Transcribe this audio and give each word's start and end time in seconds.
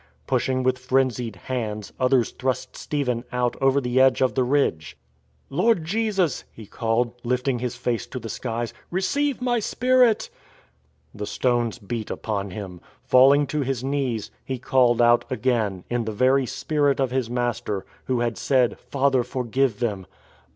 Pushing 0.25 0.63
with 0.63 0.79
frenzied 0.79 1.35
hands, 1.35 1.93
others 1.99 2.31
thrust 2.31 2.75
Stephen 2.75 3.23
out 3.31 3.55
over 3.61 3.79
the 3.79 4.01
edge 4.01 4.19
of 4.19 4.33
the 4.33 4.43
ridge." 4.43 4.97
Lord 5.51 5.85
Jesus," 5.85 6.43
he 6.51 6.65
called, 6.65 7.13
lifting 7.23 7.59
his 7.59 7.75
face 7.75 8.07
to 8.07 8.17
the 8.17 8.27
skies," 8.27 8.73
receive 8.99 9.43
my 9.43 9.59
spirit." 9.59 10.31
The 11.13 11.27
stones 11.27 11.77
beat 11.77 12.09
upon 12.09 12.49
him. 12.49 12.81
Falling 13.03 13.45
to 13.53 13.61
his 13.61 13.83
knees, 13.83 14.31
he 14.43 14.57
called 14.57 15.03
out 15.03 15.23
again, 15.31 15.83
in 15.87 16.05
the 16.05 16.11
very 16.11 16.47
spirit 16.47 16.99
of 16.99 17.11
his 17.11 17.29
Master, 17.29 17.85
Who 18.05 18.21
had 18.21 18.39
said," 18.39 18.79
Father, 18.89 19.21
forgive 19.21 19.77
them!" 19.79 20.07